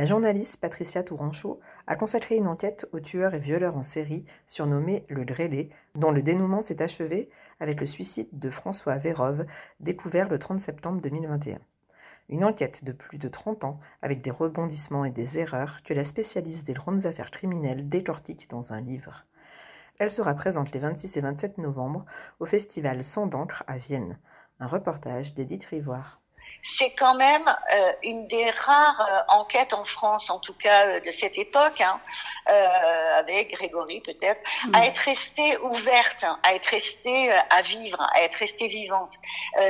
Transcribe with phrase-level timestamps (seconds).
[0.00, 5.04] La journaliste Patricia Touranchot a consacré une enquête au tueur et violeur en série surnommé
[5.10, 7.28] le Grêlé, dont le dénouement s'est achevé
[7.60, 9.44] avec le suicide de François Vérove,
[9.78, 11.58] découvert le 30 septembre 2021.
[12.30, 16.04] Une enquête de plus de 30 ans, avec des rebondissements et des erreurs que la
[16.04, 19.26] spécialiste des grandes affaires criminelles décortique dans un livre.
[19.98, 22.06] Elle sera présente les 26 et 27 novembre
[22.38, 24.18] au festival Sans d'encre à Vienne.
[24.60, 26.22] Un reportage d'Edith Rivoire
[26.62, 31.00] c'est quand même euh, une des rares euh, enquêtes en France, en tout cas euh,
[31.00, 32.00] de cette époque, hein,
[33.16, 34.40] avec Grégory peut-être,
[34.72, 39.14] à être restée ouverte, à être restée à vivre, à être restée vivante.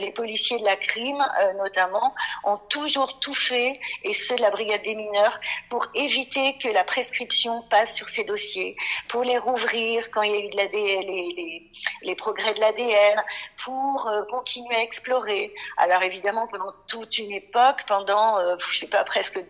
[0.00, 1.24] les policiers de la crime,
[1.56, 5.38] notamment, ont toujours tout fait, et ceux de la brigade des mineurs,
[5.68, 8.76] pour éviter que la prescription passe sur ces dossiers,
[9.08, 11.70] pour les rouvrir quand il y a eu de l'ADN, les, les,
[12.14, 13.22] les, progrès de l'ADN,
[13.64, 15.52] pour continuer à explorer.
[15.76, 19.40] Alors évidemment, pendant toute une époque, pendant, euh, je sais pas, presque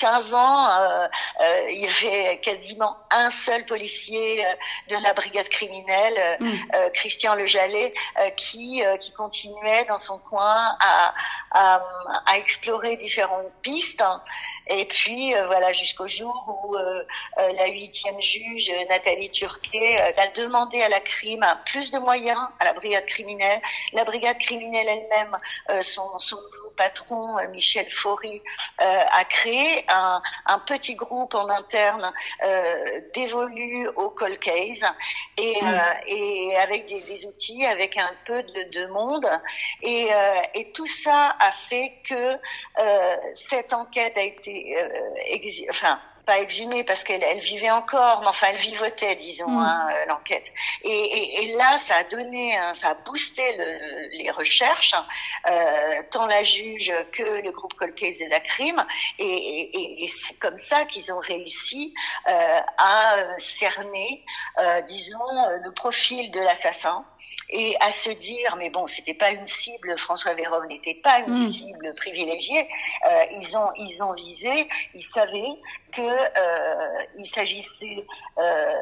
[0.00, 1.08] 15 ans, euh,
[1.40, 4.54] euh, il y avait quasiment un seul policier euh,
[4.88, 6.90] de la brigade criminelle, mm.
[6.94, 7.90] Christian Le Jallet,
[8.36, 11.14] qui, qui continuait dans son coin à,
[11.50, 11.82] à,
[12.26, 14.02] à explorer différentes pistes.
[14.66, 16.76] Et puis voilà, jusqu'au jour où
[17.36, 22.72] la huitième juge, Nathalie Turquet, a demandé à la crime plus de moyens à la
[22.72, 23.60] brigade criminelle.
[23.92, 28.40] La brigade criminelle elle-même, son, son nouveau patron, Michel Faury,
[28.78, 32.12] a créé un, un, petit groupe en interne
[32.44, 34.84] euh, dévolu au call case
[35.36, 35.66] et, mm.
[35.66, 39.28] euh, et avec des, des, outils, avec un peu de, de monde.
[39.82, 42.36] Et, euh, et, tout ça a fait que
[43.34, 44.76] cette enquête a été,
[45.68, 49.58] enfin, pas exhumée parce qu'elle elle vivait encore, mais enfin elle vivotait, disons, mm.
[49.58, 50.52] hein, euh, l'enquête.
[50.82, 54.94] Et, et, et, là, ça a donné, ça a boosté le, les recherches,
[55.46, 58.84] euh, tant la juge que le groupe Colcase de la crime,
[59.18, 61.94] et, et c'est comme ça qu'ils ont réussi
[62.28, 64.24] euh, à cerner,
[64.58, 65.18] euh, disons,
[65.62, 67.04] le profil de l'assassin
[67.50, 71.46] et à se dire, mais bon, c'était pas une cible, François Véron n'était pas une
[71.46, 71.50] mm.
[71.50, 72.68] cible privilégiée.
[73.08, 75.46] Euh, ils ont, ils ont visé, ils savaient
[75.90, 78.04] que euh, il s'agissait,
[78.38, 78.72] euh,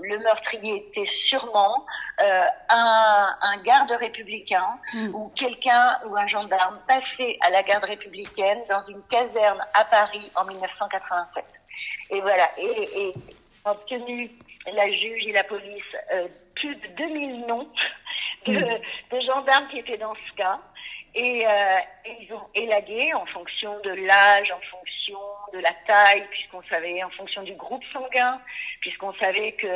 [0.00, 1.86] le meurtrier était sûrement
[2.22, 5.14] euh, un, un, garde républicain mm.
[5.14, 10.30] ou quelqu'un ou un gendarme passé à la garde républicaine dans une caserne à Paris
[10.36, 11.44] en 1987.
[12.10, 12.50] Et voilà.
[12.58, 13.12] Et, et
[13.64, 14.30] obtenu
[14.72, 15.96] la juge et la police
[16.54, 17.68] plus de 2000 noms
[18.46, 18.80] de, mm.
[19.12, 20.60] de gendarmes qui étaient dans ce cas.
[21.14, 21.78] Et, euh,
[22.20, 24.79] ils ont élagué en fonction de l'âge, en fonction
[25.52, 28.40] de la taille, puisqu'on savait, en fonction du groupe sanguin,
[28.80, 29.66] puisqu'on savait que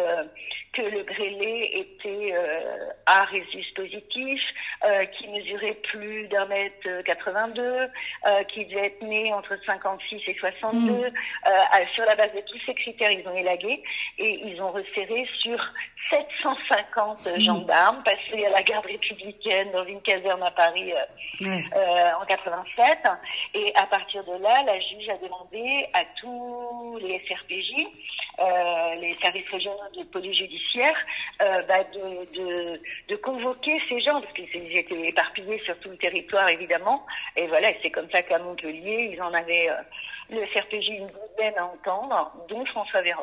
[0.75, 4.41] que le grêlé était euh, à résus positif,
[4.85, 10.35] euh, qui mesurait plus d'un mètre 82, euh, qui devait être né entre 56 et
[10.35, 10.91] 62.
[10.91, 11.05] Mm.
[11.05, 13.83] Euh, sur la base de tous ces critères, ils ont élagué
[14.19, 15.59] et ils ont resserré sur
[16.15, 17.41] 750 mm.
[17.41, 20.93] gendarmes passés à la garde républicaine dans une caserne à Paris
[21.43, 22.99] euh, en 87.
[23.55, 27.87] Et à partir de là, la juge a demandé à tous les SRPJ,
[28.39, 30.97] euh, les services régionaux de police judiciaire,
[31.43, 35.97] euh, bah de, de, de, convoquer ces gens, parce qu'ils étaient éparpillés sur tout le
[35.97, 37.05] territoire, évidemment.
[37.37, 39.83] Et voilà, c'est comme ça qu'à Montpellier, ils en avaient euh,
[40.31, 43.23] le SRPJ une douzaine à entendre, dont François Véros.